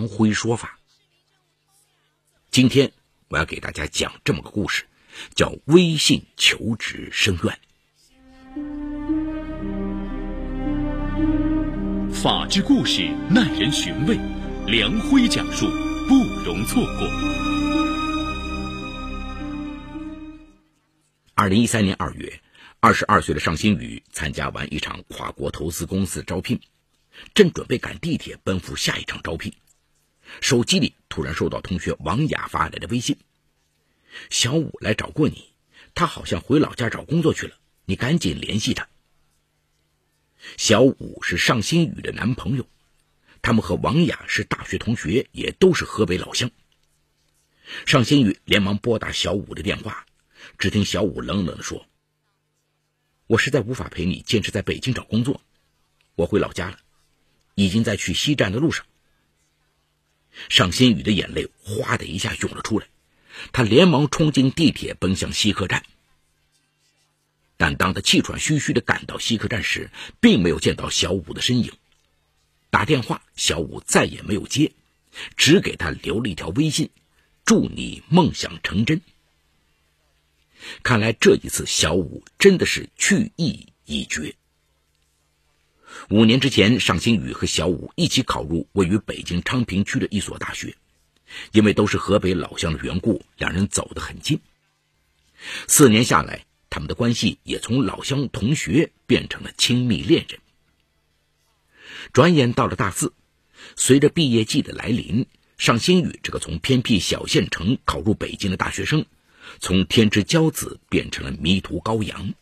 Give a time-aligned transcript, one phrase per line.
[0.00, 0.78] 梁辉说法。
[2.50, 2.90] 今天
[3.28, 4.86] 我要给大家讲这么个故事，
[5.34, 7.58] 叫微信求职申冤。
[12.14, 14.18] 法治故事耐人寻味，
[14.66, 15.66] 梁辉讲述
[16.08, 16.14] 不
[16.46, 17.06] 容错过。
[21.34, 22.40] 二零一三年二月，
[22.80, 26.58] 二十二岁的尚新宇参加完一场跨国投资公司招聘，
[27.34, 29.52] 正准备赶地铁奔赴下一场招聘。
[30.40, 33.18] 手机里突然收到同学王雅发来的微信
[34.30, 35.52] ：“小五来找过你，
[35.94, 38.88] 他好像回老家找工作去了，你赶紧联系他。”
[40.56, 42.66] 小五是尚新宇的男朋友，
[43.42, 46.50] 他们和王雅是大学同学，也都是河北老乡。
[47.84, 50.06] 尚新宇连忙拨打小五的电话，
[50.58, 51.86] 只听小五冷冷地说
[53.28, 55.42] ：“我实在无法陪你坚持在北京找工作，
[56.14, 56.78] 我回老家了，
[57.54, 58.86] 已经在去西站的路上。”
[60.48, 62.86] 尚新宇的眼泪哗的一下涌了出来，
[63.52, 65.84] 他连忙冲进地铁，奔向西客站。
[67.56, 71.72] 但当他气喘吁吁的赶到西客站时，并没有见到小五的身影。
[72.70, 74.72] 打电话，小五再也没有接，
[75.36, 76.88] 只给他留了一条微信
[77.44, 79.02] ：“祝你梦想成真。”
[80.82, 84.34] 看来这一次，小五真的是去意已决。
[86.08, 90.74] 五年之前，尚新宇和小五一起考入位于北京昌平区的一所大学，
[91.52, 94.40] 因为都是河北老乡的缘故，两人走得很近。
[95.68, 100.40] 四年下来，他们的关系也从老乡同学变成了亲密恋人。
[102.12, 103.12] 转眼到了大四，
[103.76, 105.26] 随着毕业季的来临，
[105.58, 109.04] 尚新宇这个从偏僻小县城考入北京的大学生，
[109.60, 112.34] 从天之骄子变成了迷途羔羊。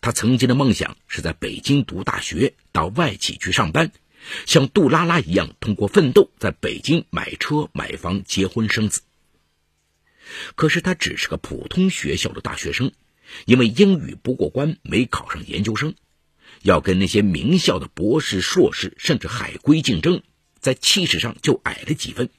[0.00, 3.92] 他曾经的梦想是在北京读大学，到外企去上班，
[4.46, 9.02] 像杜拉拉一样通过奋斗在北京买车买房、结婚生子。
[10.54, 12.92] 可是他只是个普通学校的大学生，
[13.44, 15.94] 因为英语不过关，没考上研究生，
[16.62, 20.22] 要跟那些名校的博士、硕士甚至海归竞争，
[20.60, 22.30] 在气势上就矮了几分。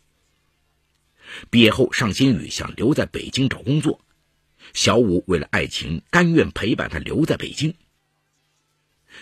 [1.50, 4.02] 毕业后，尚新宇想留在北京找工作。
[4.74, 7.76] 小五为了爱情，甘愿陪伴他留在北京。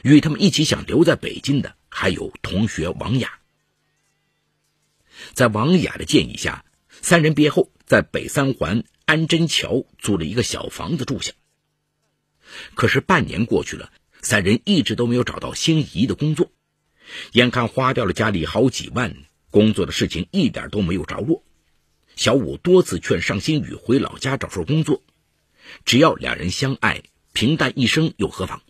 [0.03, 3.39] 与他们一起想留在北京的，还有同学王雅。
[5.33, 11.33] 在王雅的建议下，三人毕业后在北三环安贞桥租了一个小房子住下。
[12.75, 16.51] 可是半年过去了，三人一直都没有找到心仪的工作，
[17.33, 19.15] 眼看花掉了家里好几万，
[19.49, 21.43] 工作的事情一点都没有着落。
[22.15, 25.01] 小五多次劝尚新宇回老家找份工作。
[25.85, 27.03] 只要两人相爱，
[27.33, 28.61] 平淡一生又何妨？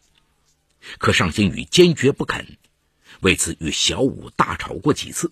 [0.97, 2.57] 可尚新宇坚决不肯，
[3.21, 5.31] 为此与小五大吵过几次。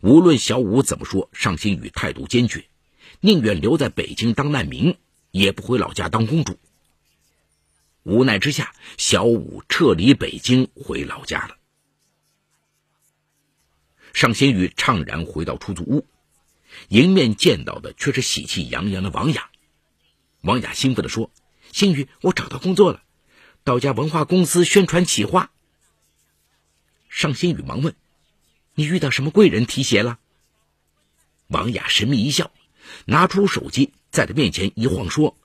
[0.00, 2.66] 无论小五怎么说，尚新宇态度坚决，
[3.20, 4.96] 宁愿留在北京当难民，
[5.30, 6.58] 也不回老家当公主。
[8.02, 11.56] 无奈之下，小五撤离北京回老家了。
[14.14, 16.06] 尚新宇怅然回到出租屋，
[16.88, 19.50] 迎面见到的却是喜气洋洋的王雅。
[20.40, 21.30] 王雅兴奋地说
[21.72, 23.02] ：“星宇，我找到工作了，
[23.64, 25.50] 到家文化公司宣传企划。”
[27.10, 27.94] 尚新宇忙问
[28.74, 30.18] ：“你遇到什么贵人提携了？”
[31.48, 32.52] 王雅神秘一笑，
[33.06, 35.36] 拿出手机在他面前一晃，说：“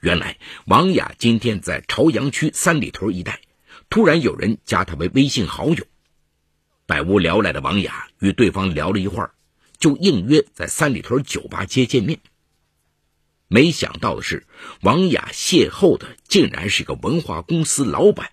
[0.00, 3.42] 原来王雅今天在朝阳区三里屯一带，
[3.90, 5.86] 突然有人加他为微信好友。
[6.86, 9.34] 百无聊赖的王雅与对方聊了一会儿，
[9.78, 12.18] 就应约在三里屯酒吧街见面。
[13.52, 14.46] 没想到的是，
[14.80, 18.30] 王雅邂逅的竟然是个文化公司老板。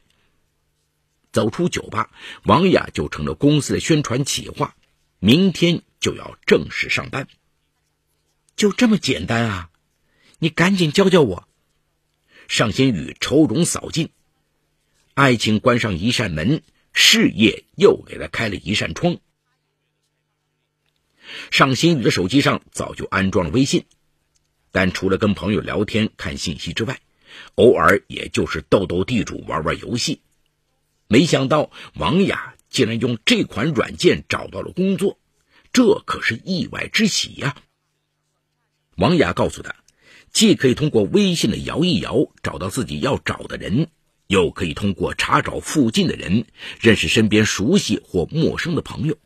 [1.32, 2.12] 走出酒吧，
[2.44, 4.76] 王雅就成了公司的宣传企划，
[5.18, 7.28] 明天就要正式上班。
[8.56, 9.70] 就这么简单啊！
[10.38, 11.48] 你赶紧教教我。
[12.48, 14.12] 尚新宇愁容扫尽，
[15.16, 16.62] 爱情关上一扇门，
[16.94, 19.18] 事业又给他开了一扇窗。
[21.50, 23.86] 尚新宇的手机上早就安装了微信。
[24.78, 27.02] 但除了跟朋友聊天、看信息之外，
[27.56, 30.22] 偶尔也就是斗斗地主、玩玩游戏。
[31.08, 35.18] 没想到王雅竟然用这款软件找到了工作，
[35.74, 37.56] 这可是意外之喜呀！
[38.98, 39.74] 王雅告诉他，
[40.32, 43.90] 既可以通过微信的摇一摇找到自己要找的人，
[44.28, 46.46] 又可以通过查找附近的人
[46.80, 49.18] 认识身边熟悉或陌生的朋友。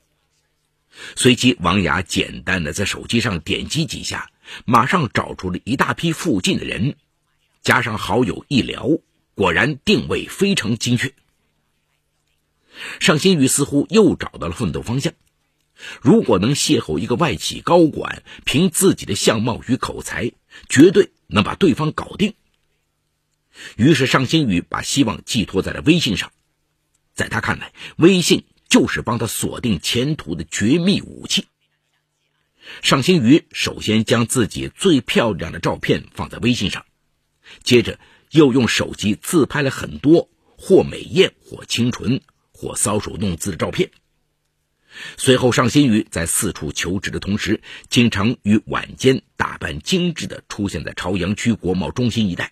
[1.18, 4.31] 随即，王雅简单的在手机上点击几下。
[4.66, 6.96] 马上找出了一大批附近的人，
[7.62, 8.90] 加上好友一聊，
[9.36, 11.14] 果然定位非常精确。
[13.00, 15.14] 尚新宇似乎又找到了奋斗方向。
[16.02, 20.32] 如果能邂逅一个外企高管，凭自己的相貌与口才，
[20.70, 22.34] 绝对能把对方搞定。
[23.76, 26.32] 于是，尚新宇把希望寄托在了微信上。
[27.14, 31.48] 在他看来，微信就是帮他锁定前途的绝密武器。
[32.81, 36.85] 尚新宇首先将自己最漂亮的照片放在微信上，
[37.63, 38.00] 接着
[38.31, 42.21] 又用手机自拍了很多或美艳、或清纯、
[42.51, 43.91] 或搔首弄姿的照片。
[45.18, 52.51] 随后，尚新宇在四处求职的同时，经常于晚间打扮精致的出现在朝阳区国贸中心一带，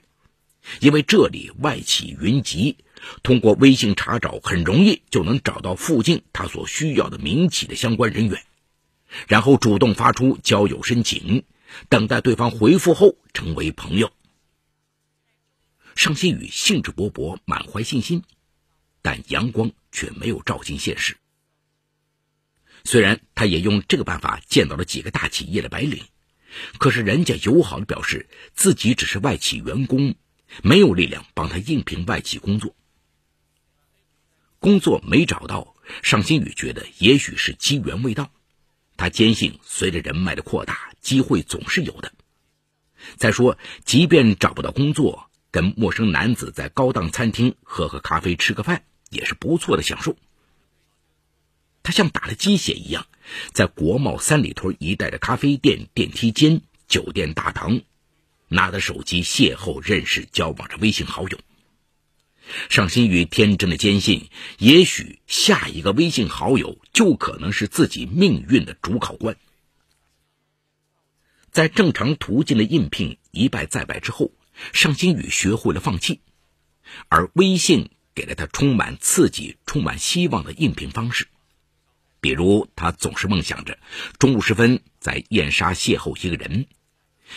[0.80, 2.78] 因为这里外企云集，
[3.24, 8.42] 通过微信查找很容易就能找到附近他所需要的民企的相关人员，
[9.28, 11.44] 然后主动发出交友申请，
[11.90, 14.12] 等待对方回复后成为朋友。
[15.96, 18.24] 尚新宇兴致勃勃，满怀信心，
[19.02, 21.18] 但阳光却没有照进现实。
[22.86, 26.06] 虽然他也用这个办法见到了几个大企业的白领，
[26.78, 30.16] 可是人家友好的表示自己只是外企员工，
[30.64, 32.74] 没有力量帮他应聘外企工作。
[34.60, 38.32] 工作没找到，尚新宇觉得也许是机缘未到。
[39.00, 42.12] 他坚信，随着人脉的扩大，机会总是有的。
[43.16, 50.18] 再说，即便找不到工作，跟陌生男子在高档餐厅喝喝咖啡、吃个饭，也是不错的享受。
[51.82, 53.08] 他像打了鸡血一样，
[53.54, 57.80] 在国贸三里屯一带的咖啡店、电梯间、酒店大堂，
[58.50, 61.40] 拿着手机邂逅、认识、交往着微信好友。
[62.70, 69.38] 尚新宇天真的坚信，也许下一个微信好友就可能是自己命运的主考官。
[71.52, 74.32] 在正常途径的应聘一败再败之后，
[74.74, 76.22] 尚新宇学会了放弃，
[77.08, 81.28] 而微信给了他充满刺激、充满希望的应聘方式。
[82.22, 83.80] 比如，他总是梦想着
[84.18, 86.68] 中午时分在燕莎邂逅一个人，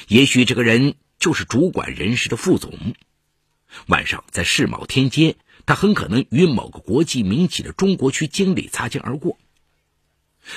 [0.09, 2.95] 也许这个人就是主管人事的副总。
[3.87, 5.37] 晚上在世贸天阶，
[5.67, 9.39] 他很可能与某个国际民企的中国区经理擦肩而过。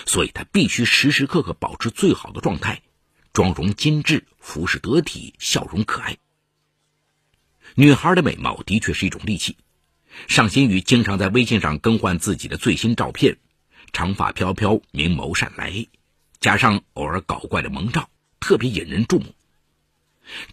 [0.06, 2.82] 所以他必须时时刻刻保持最好的状态，
[3.34, 6.18] 妆容精致，服饰得体，笑容可爱。
[7.76, 9.58] 女孩的美貌的确是一种利器。
[10.28, 13.38] 尚新宇经常在微信上更换自己的最新照片。
[13.94, 15.88] 长发飘飘，明眸善睐，
[16.40, 18.10] 加上偶尔搞怪的萌照，
[18.40, 19.34] 特别引人注目。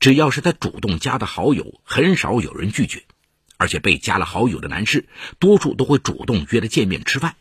[0.01, 3.05] 只要是他主动加的好友，很少有人拒绝，
[3.57, 5.09] 而且被加了好友的男士，
[5.39, 7.37] 多数都会主动约他见面吃饭。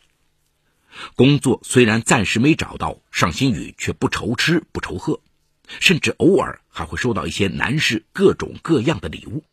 [1.14, 5.20] 工作虽然暂时没找到，尚新宇却不愁吃不愁喝，
[5.80, 9.44] 甚至偶尔还会收到一些男士各种各样的礼物。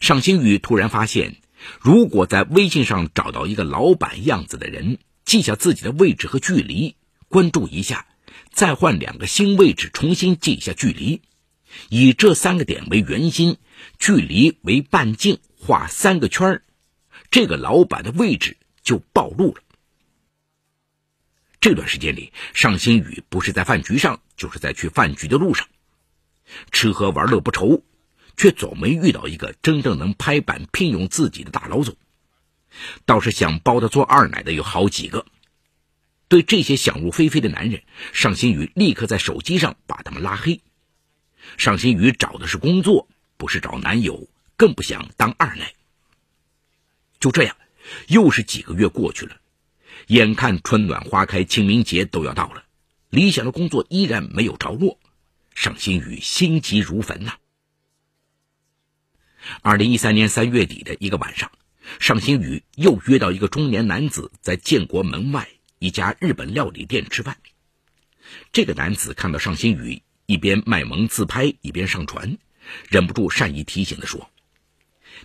[0.00, 1.36] 尚新宇突然发现。
[1.80, 6.96] 如果在微信上找到一个老板样子的人，记下自己的位置和距离，
[7.28, 8.06] 关注一下，
[8.56, 11.20] 再换两个新位置，重新记下距离，
[11.90, 13.58] 以这三个点为圆心，
[13.98, 16.62] 距离为半径，画三个圈
[17.30, 19.60] 这个老板的位置就暴露了。
[21.60, 25.68] 这段时间里，尚新宇不是在饭局上，就是在去饭局的路上，
[26.72, 27.82] 吃喝玩乐不愁。
[28.38, 31.94] 却总没遇到一个真正能拍板聘用自己的大老总，
[33.04, 35.26] 倒是想包他做二奶的有好几个。
[36.28, 40.60] 对这些想入非非的男人，尚新宇立刻在手机上把他们拉黑。
[41.56, 45.74] 尚新宇找的是工作，不是找男友，更不想当二奶。
[47.20, 47.56] 就这样，
[48.08, 49.36] 又是几个月过去了，
[50.08, 52.64] 眼看春暖花开，清明节都要到了，
[53.10, 54.98] 理想的工作依然没有着落，
[55.54, 57.34] 尚新宇心急如焚呐。
[59.62, 61.52] 二零一三年三月底的一个晚上，
[62.00, 67.38] 尚新宇又约到一个中年男子在建国门外一家日本料理店吃饭。
[68.52, 72.38] 这个男子看到尚新宇一边卖萌自拍一边上传，
[72.88, 74.30] 忍不住善意提醒的说：“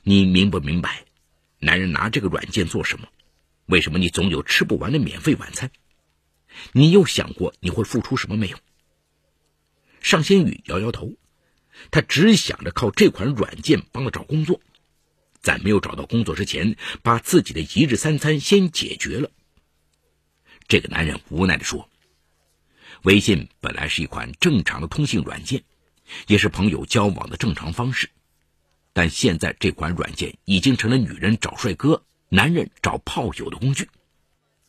[0.03, 1.05] 你明不明白，
[1.59, 3.07] 男人拿这个软件做什么？
[3.65, 5.71] 为什么你总有吃不完的免费晚餐？
[6.73, 8.57] 你有想过你会付出什么没有？”
[10.01, 11.13] 尚新宇摇摇头。
[11.89, 14.61] 他只想着靠这款软件帮他找工作，
[15.41, 19.31] 在没有找到工作之前，把自己的一日三餐先解决了。
[20.71, 21.89] 这个男人无奈地说
[23.03, 25.65] ：“微信本来是一款正常的通信软件，
[26.27, 28.09] 也是朋友交往的正常方式，
[28.93, 33.89] 但现在这款软件已经成了女人找帅哥、男人找炮友的工具。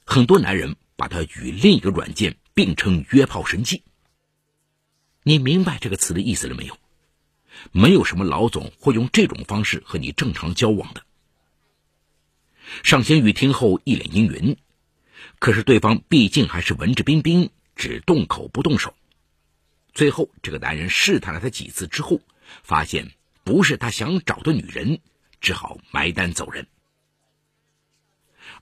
[0.05, 3.85] 很多男人把它与另一个软件并称约炮神器。
[5.23, 6.77] 你明白这个词的意思了没有？”
[7.71, 11.05] 没有什么老总会用这种方式和你正常交往的。
[12.83, 14.57] 尚新宇听后一脸阴云，
[15.39, 18.95] 可是对方毕竟还是文质彬彬，只动口不动手。
[19.93, 22.21] 最后，这个男人试探了他几次之后，
[22.63, 23.13] 发现
[23.45, 25.01] 不是他想找的女人，
[25.41, 26.67] 只好埋单走人。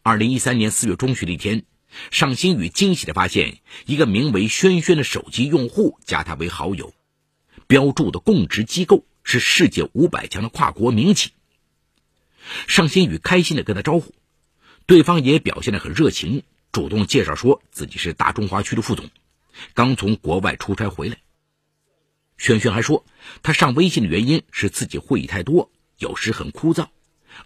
[0.03, 1.65] 二零一三年四月中旬的一天，
[2.11, 6.95] 尚新宇惊喜的发现，一个名为轩轩的手机用户加他为好友，
[7.67, 11.33] 标注的供职机构是世界五百强的跨国民企。
[12.67, 14.15] 尚新宇开心的跟他招呼，
[14.91, 16.43] 对方也表现的很热情，
[16.73, 19.09] 主动介绍说自己是大中华区的副总。
[19.73, 21.19] 刚从国外出差回来，
[22.39, 23.07] 轩轩还说，
[23.41, 26.89] 他上微信的原因是自己会议太多，有时很枯燥，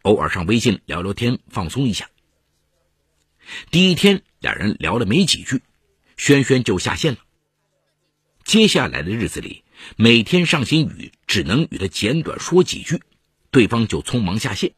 [0.00, 2.08] 偶尔上微信聊聊天，放松一下。
[3.70, 5.60] 第一天，两人聊了没几句，
[6.16, 7.18] 轩轩就下线了。
[8.42, 9.64] 接下来的日子里，
[9.96, 13.02] 每天尚新宇只能与他简短说几句，
[13.50, 14.72] 对方就匆忙下线。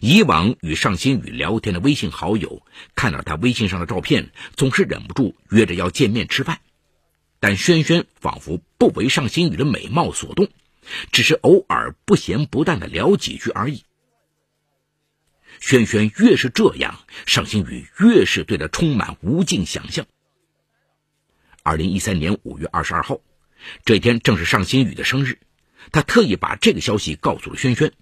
[0.00, 2.62] 以往与尚新宇聊天的微信好友，
[2.94, 6.60] 看到他微信上的照片，总是忍不住约着要见面吃饭。
[7.40, 10.48] 但轩轩仿佛不为尚新宇的美貌所动，
[11.10, 13.82] 只是偶尔不咸不淡的聊几句而已。
[15.60, 20.06] 轩轩越是这样，尚新宇越是对他充满无尽想象。
[21.62, 23.18] 二零一三年五月二十二号，
[23.84, 25.38] 这天正是尚新宇的生日，
[25.90, 27.92] 他特意把这个消息告诉了轩轩。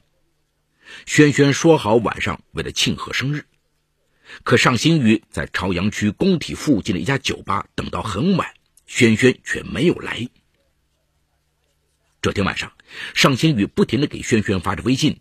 [1.06, 3.46] 轩轩说好晚上为了庆贺生日，
[4.42, 8.54] 可尚新宇在朝阳区工体附近的一家酒吧等到很晚，
[8.86, 10.28] 轩轩却没有来。
[12.22, 12.72] 这天晚上，
[13.14, 15.20] 尚新宇不停的给轩轩发着微信，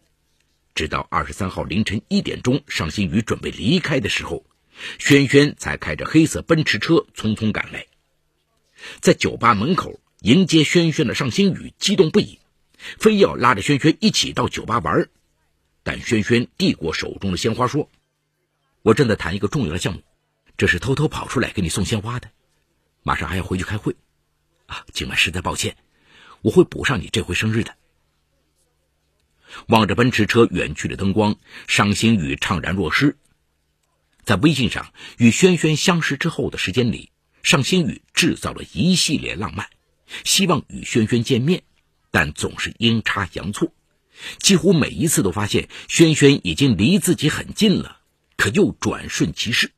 [0.76, 4.46] 直到二十三号凌晨一点钟，尚新宇准备离开的时候，
[4.98, 7.86] 轩轩才开着黑色奔驰车匆匆赶来，
[9.00, 12.40] 在酒吧门口迎接轩轩的尚新宇激动不已，
[12.98, 15.10] 非要拉着轩轩一起到酒吧玩。
[15.90, 17.90] 但轩轩递过手中的鲜花，说
[18.84, 20.04] ：“我正在谈一个重要的项目，
[20.56, 22.30] 这是偷偷跑出来给你送鲜花的。
[23.02, 23.96] 马上还要回去开会，
[24.68, 25.78] 啊，今晚实在抱歉，
[26.44, 27.76] 我会补上你这回生日的。”
[29.68, 33.18] 望着奔驰车远去的灯光，伤心雨怅然若失。
[34.24, 39.68] 在微信上与轩轩相识之后的时间里，尚心雨制造了一系列浪漫，
[40.24, 41.64] 希望与轩轩见面，
[42.12, 43.74] 但总是阴差阳错。
[44.40, 47.98] 几乎每一次都发现轩轩已经离自己很近了，
[48.38, 49.72] 可又转瞬即逝。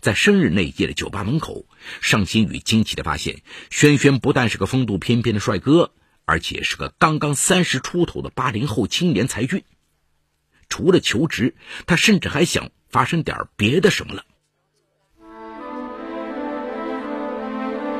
[0.00, 1.64] 在生日那夜的酒吧门口，
[2.02, 5.92] 尚新宇惊奇的发现，轩轩不但是个风度翩翩的帅哥，
[6.26, 9.64] 而且是个刚刚三十出头的八零后青年才俊。
[10.68, 11.54] 除了求职，
[11.86, 14.24] 他甚至还想发生点别的什么了。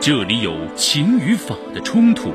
[0.01, 2.35] 这里有情与法的冲突。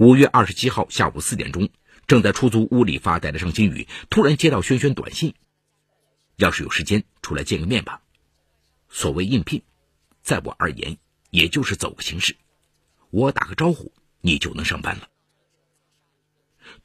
[0.00, 1.68] 五月二十七号下午四点钟，
[2.06, 5.34] 正在出租屋里发呆的尚新宇突然接到轩轩短信
[6.40, 8.00] ：“要是有时间，出来见个面吧。”
[8.88, 9.62] 所谓应聘，
[10.22, 10.96] 在我而言，
[11.28, 12.34] 也就是走个形式，
[13.10, 13.92] 我打个招呼，
[14.22, 15.10] 你就能上班了。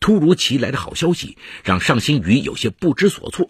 [0.01, 3.49] 突如其来的好消息让尚新宇有些不知所措，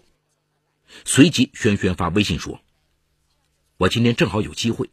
[1.04, 2.60] 随即轩轩发微信说
[3.78, 4.90] ：“我今天正好有机会，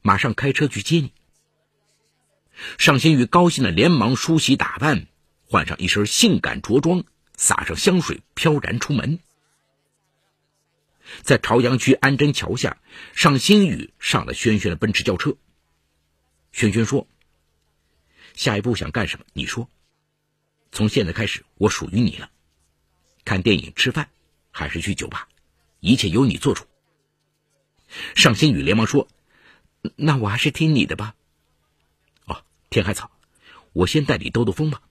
[0.00, 1.12] 马上开车去接你。”
[2.78, 5.06] 尚新宇高兴的连忙梳洗打扮，
[5.44, 7.04] 换上一身性感着装，
[7.36, 9.20] 撒上香水，飘然出门。
[11.22, 12.78] 在朝阳区安贞桥下，
[13.14, 15.36] 尚新宇上了轩轩的奔驰轿车。
[16.52, 17.06] 轩轩说
[18.34, 19.24] ：“下一步想干什么？
[19.32, 19.68] 你说。
[20.70, 22.30] 从现在开始，我属于你了。
[23.24, 24.10] 看电影、吃饭，
[24.50, 25.28] 还是去酒吧，
[25.80, 26.64] 一切由你做主。”
[28.14, 29.08] 尚新宇连忙说
[29.96, 31.14] ：“那我还是听你的吧。”
[32.70, 33.10] 天还早，
[33.72, 34.82] 我先带你兜兜风吧。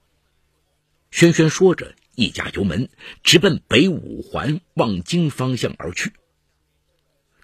[1.11, 2.89] 轩轩说着，一加油门，
[3.23, 6.13] 直奔北五环望京方向而去。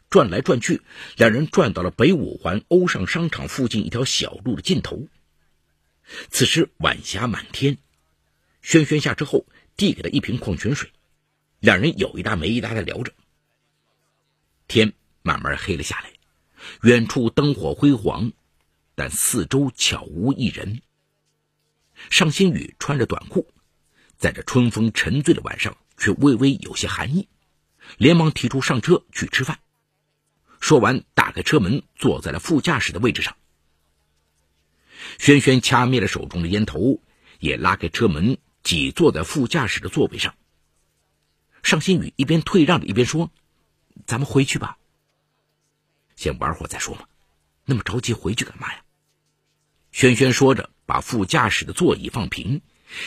[0.09, 0.81] 转来转去，
[1.17, 5.07] 两人转到了北五环欧尚商场附近一条小路的尽头。
[6.29, 7.77] 此时晚霞满天，
[8.61, 9.45] 轩轩下车后
[9.77, 10.91] 递给他一瓶矿泉水，
[11.59, 13.13] 两人有一搭没一搭的聊着。
[14.67, 16.11] 天慢慢黑了下来，
[16.81, 18.33] 远处灯火辉煌。
[18.95, 20.81] 但四周悄无一人。
[22.09, 23.47] 尚新宇穿着短裤，
[24.17, 27.27] 在这春风沉醉的晚上，却微微有些寒意，
[27.97, 29.59] 连忙提出上车去吃饭。
[30.59, 33.35] 说完，打开车门，坐在了副驾驶的位置上。
[35.19, 37.01] 轩轩掐灭了手中的烟头，
[37.39, 40.35] 也拉开车门，挤坐在副驾驶的座位上。
[41.61, 43.31] 尚新宇一边退让着，一边说
[44.07, 44.77] ：“咱们回去吧，
[46.15, 47.05] 先玩会儿再说嘛，
[47.65, 48.81] 那么着急回去干嘛呀？”
[49.91, 52.61] 轩轩说着，把副驾驶的座椅放平，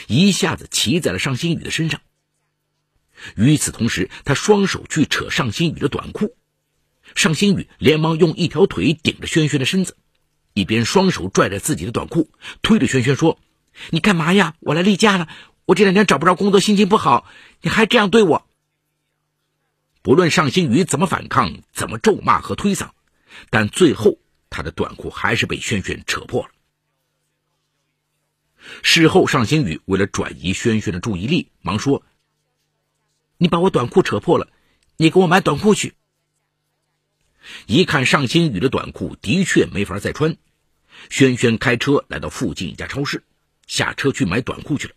[0.06, 2.00] 一下子骑在了尚新宇的身上。
[3.34, 6.36] 与此同时，他双手去扯尚新宇的短裤，
[7.14, 9.96] 尚新宇连忙用一条腿顶着轩轩的身子，
[10.52, 12.30] 一边双手拽着自己的短裤，
[12.62, 13.40] 推着轩轩说
[13.90, 14.54] ：“你干嘛呀？
[14.60, 15.28] 我来例假了，
[15.64, 17.26] 我这两天找不着工作，心情不好，
[17.62, 18.46] 你还这样对我。”
[20.02, 22.90] 不论尚新宇怎么反抗，怎么咒骂和推搡，
[23.50, 24.18] 但最后
[24.56, 26.48] 他的短裤还是被轩轩扯破了。
[28.82, 32.02] 事后，尚新宇为了转移轩轩的注意力，忙说
[33.36, 34.48] ：“你把我短裤扯破了，
[34.96, 35.92] 你给我买短裤去。”
[37.66, 40.38] 一看尚新宇的短裤的确没法再穿，
[41.10, 43.24] 轩轩开车来到附近一家超市，
[43.66, 44.94] 下车去买短裤去了。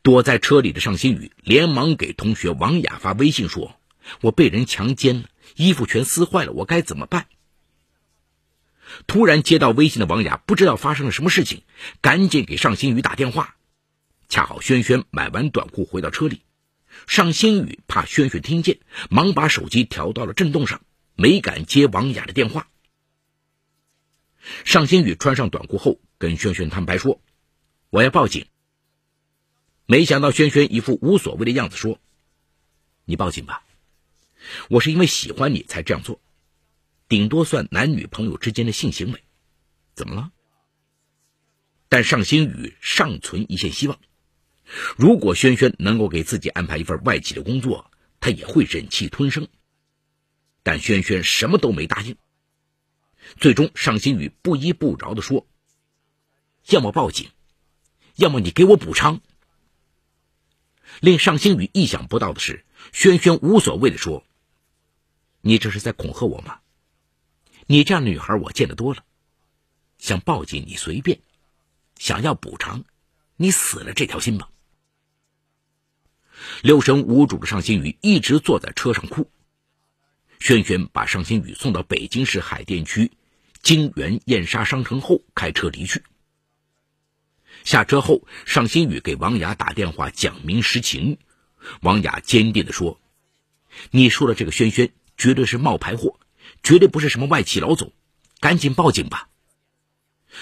[0.00, 3.78] 躲在车里的尚新宇连忙给同学王雅发微信说
[4.22, 7.27] ：“我被人强奸了，衣服全撕坏了，我该怎么办？”
[9.06, 11.62] 突然接到微信的王雅不知道发生了什么事情，
[12.00, 13.56] 赶紧给尚新宇打电话。
[14.28, 16.42] 恰好轩轩买完短裤回到车里，
[17.06, 20.82] 尚新宇怕轩轩听见，忙把手机调到了震动上，
[21.14, 22.68] 没敢接王雅的电话。
[24.64, 27.20] 尚新宇穿上短裤后，跟轩轩摊牌说
[27.90, 28.46] ：“我要报警。”
[29.86, 31.98] 没想到轩轩一副无所谓的样子说
[33.06, 33.62] ：“你报警吧，
[34.68, 36.20] 我是因为喜欢你才这样做。”
[37.08, 39.24] 顶多算男女朋友之间的性行为，
[39.94, 40.30] 怎么了？
[41.88, 43.98] 但尚新宇尚存一线希望，
[44.96, 49.48] 如果轩轩能够给自己安排一份外企的工作，他也会忍气吞声。
[50.62, 52.16] 但轩轩什么都没答应。
[53.38, 55.46] 最终，尚新宇不依不饶的说
[56.68, 57.30] ：“要么报警，
[58.16, 59.22] 要么你给我补偿。”
[61.00, 64.26] 令尚新宇意想不到的是，轩轩无所谓的说
[65.40, 66.60] ：“你这是在恐吓我吗？”
[67.70, 69.04] 你这样的女孩我见得多了，
[69.98, 71.20] 想报警你随便，
[71.98, 72.82] 想要补偿，
[73.36, 74.48] 你死了这条心吧。
[76.62, 79.30] 六神无主的尚新宇一直坐在车上哭。
[80.40, 83.12] 轩轩把尚新宇送到北京市海淀区
[83.60, 86.02] 金源燕莎商城后，开车离去。
[87.64, 91.18] 下车后，尚新宇给王雅打电话讲明实情。
[91.82, 92.98] 王雅坚定的说
[93.92, 96.18] ：“你说的这个轩轩绝对是冒牌货。”
[96.68, 97.94] 绝对不是什么外企老总，
[98.40, 99.30] 赶紧报警吧！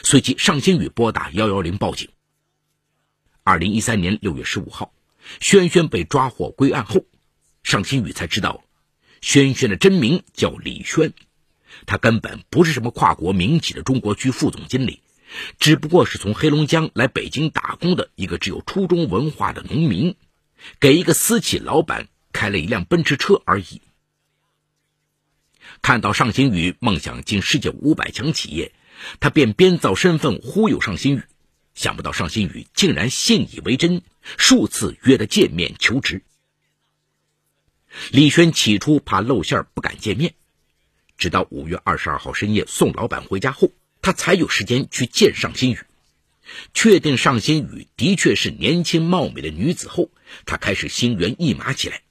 [0.02, 2.08] 随即，尚新宇拨打幺幺零报警。
[3.44, 4.92] 二零一三年六月十五号，
[5.38, 7.04] 轩轩被抓获归案后，
[7.62, 8.64] 尚新宇才知道，
[9.20, 11.12] 轩轩的真名叫李轩，
[11.86, 15.04] 他根本不是什么跨国民企的中国区副总经理，
[15.60, 20.16] 只不过是从黑龙江来北京打工的一个只有初中文化的农民，
[20.80, 23.80] 给一个私企老板开了一辆奔驰车而已。
[25.86, 28.72] 看到尚新宇梦想进世界五百强企业，
[29.20, 31.22] 他便编造身份忽悠尚新宇。
[31.76, 34.02] 想不到尚新宇竟然信以为真，
[34.36, 36.24] 数次约他见面求职。
[38.10, 40.34] 李轩起初怕露馅不敢见面，
[41.18, 43.70] 直到五月二十二号深夜送老板回家后，
[44.02, 45.78] 他才有时间去见尚新宇。
[46.74, 50.10] 确定尚新宇的确是年轻貌美的女子后，
[50.46, 52.02] 他开始心猿意马起来。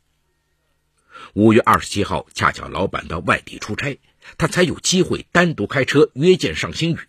[1.36, 4.00] 五月二十七号，恰巧老板到外地出差，
[4.38, 7.00] 他才有机会单独开车约见尚新宇。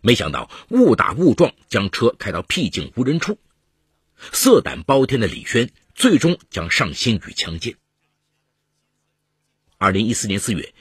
[0.00, 3.36] 没想到误打误撞，将车开到僻静无人处。
[4.30, 7.74] 色胆包天的李轩最终将尚新宇强奸。
[9.76, 10.72] 二零一四年四月，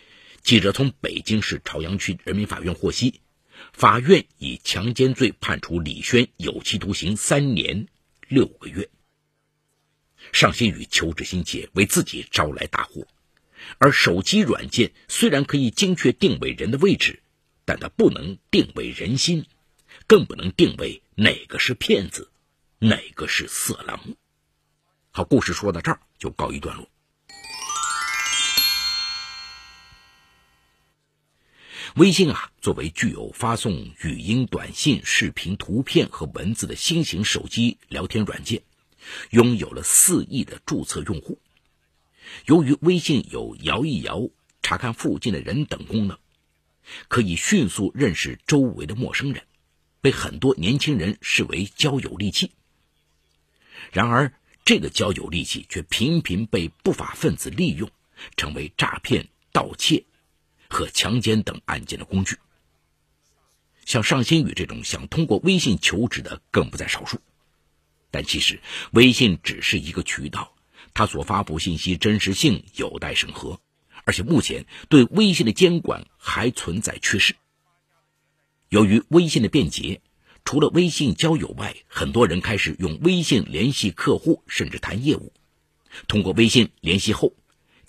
[0.44, 3.22] 记者从北京市朝阳区人民法院获悉，
[3.74, 7.88] 法院以强奸罪判处李轩有期徒刑三年
[8.28, 8.88] 六个月。
[10.34, 13.08] 尚新宇求职心切，为自己招来大祸。
[13.80, 17.22] 而手机软件虽然可以精确定位人的位置，
[17.66, 19.46] 但它不能定位人心，
[20.06, 22.30] 更不能定位哪个是骗子，
[22.80, 24.16] 哪个是色狼。
[25.12, 26.88] 好，故事说到这儿就告一段落。
[31.96, 38.62] 微信啊，作为具有发送语音、短信、视频、图片和文字的新型手机聊天软件。
[39.30, 41.40] 拥有了四亿的注册用户。
[42.46, 44.30] 由于微信有摇一摇、
[44.62, 46.18] 查看附近的人等功能，
[47.08, 49.44] 可以迅速认识周围的陌生人，
[50.02, 52.52] 被很多年轻人视为交友利器。
[53.92, 54.34] 然而，
[54.66, 57.90] 这个交友利器却频频被不法分子利用，
[58.36, 60.04] 成为诈骗、盗窃
[60.70, 62.38] 和强奸等案件的工具。
[63.86, 67.22] 像尚新宇这种想通过微信求职的更不在少数，
[68.12, 70.56] 但其实微信只是一个渠道，
[70.94, 73.60] 它所发布信息真实性有待审核，
[74.06, 77.36] 而且目前对微信的监管还存在缺失。
[78.70, 80.02] 由于微信的便捷，
[80.44, 85.34] 除了微信交友外，很多人开始用微信联系客户，甚至谈业务。
[86.08, 87.34] 通过微信联系后，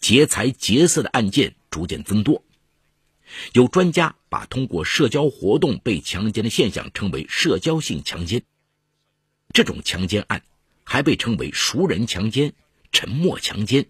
[0.01, 2.45] 劫财劫色的案件逐渐增多。
[3.53, 8.43] 有专家把通过社交活动被强奸的现象称为社交性强奸。
[9.59, 10.45] 这种强奸案
[10.85, 12.53] 还被称为熟人强奸、
[12.93, 13.89] 沉默强奸、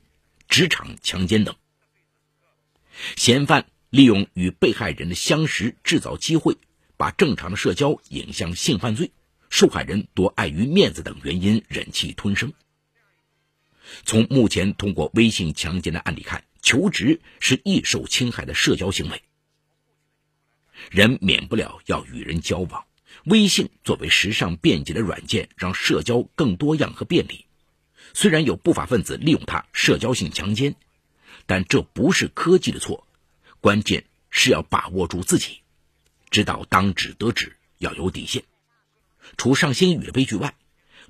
[0.49, 1.55] 职场强奸等。
[3.17, 6.57] 嫌犯利用与被害人的相识制造机会，
[6.97, 9.13] 把正常的社交引向性犯罪，
[9.51, 12.55] 受害人多碍于面子等原因忍气吞声。
[14.07, 19.21] 从目前通过微信强奸的案例看，求职是易受侵害的社交行为。
[20.91, 22.87] 人免不了要与人交往，
[23.29, 27.45] 微信作为时尚便捷的软件，让社交更多样和便利。
[28.15, 30.77] 虽然有不法分子利用它社交性强奸，
[31.45, 33.07] 但这不是科技的错，
[33.61, 35.61] 关键是要把握住自己，
[36.31, 38.45] 知道当止得止，要有底线。
[39.37, 40.55] 除上新宇的悲剧外，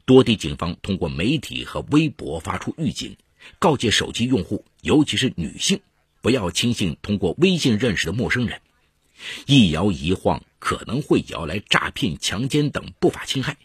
[0.04, 3.16] 多地警方通过媒体和微博发出预警，
[3.60, 5.82] 告诫手机用户，尤其是女性，
[6.20, 8.60] 不要轻信通过微信认识的陌生人。
[9.46, 13.56] 一摇一晃可能会摇来诈骗、强奸等不法侵害，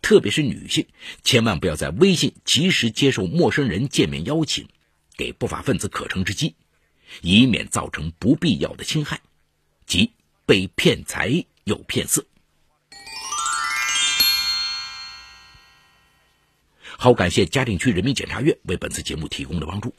[0.00, 0.86] 特别是女性，
[1.22, 4.68] 千万不要在微信及时接受陌生人见面邀请，
[5.16, 6.54] 给不法分子可乘之机，
[7.20, 9.20] 以免造成不必要的侵害，
[9.86, 10.12] 即
[10.46, 12.24] 被骗财又骗色。
[16.98, 19.92] 好，感谢嘉定区人民检察院为本次节目提供的帮助。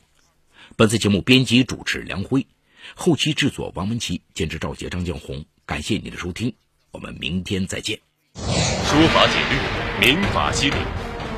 [0.77, 2.47] 本次节目编辑主持梁辉。
[2.95, 5.45] 后期制作王文琪，监制赵杰、张江红。
[5.65, 6.53] 感谢您的收听，
[6.91, 7.99] 我们明天再见。
[8.35, 10.75] 说法简略，民法析理，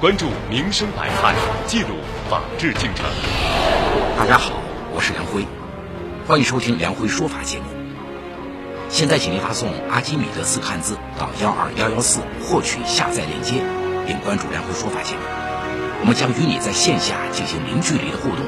[0.01, 1.36] 关注民生百态，
[1.67, 1.89] 记录
[2.29, 3.05] 法治进程。
[4.17, 4.60] 大家好，
[4.93, 5.45] 我是梁辉，
[6.27, 7.65] 欢迎收听梁辉说法节目。
[8.89, 13.63] 现在，请您发送“阿基米德”四个汉字到幺二幺幺四，获取下载链接，
[14.08, 15.21] 并关注梁辉说法节目。
[16.01, 18.45] 我们将与你在线下进行零距离的互动，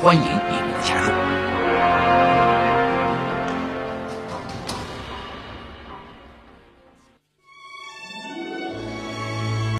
[0.00, 1.47] 欢迎你们的加入。
[1.78, 2.07] Bye.